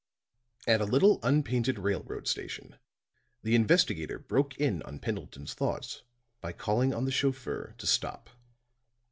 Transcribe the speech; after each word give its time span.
At 0.65 0.81
a 0.81 0.85
little 0.85 1.19
unpainted 1.21 1.77
railroad 1.77 2.27
station, 2.27 2.77
the 3.43 3.53
investigator 3.53 4.17
broke 4.17 4.59
in 4.59 4.81
on 4.81 4.97
Pendleton's 4.97 5.53
thoughts 5.53 6.01
by 6.39 6.53
calling 6.53 6.91
on 6.91 7.05
the 7.05 7.11
chauffeur 7.11 7.75
to 7.77 7.85
stop. 7.85 8.31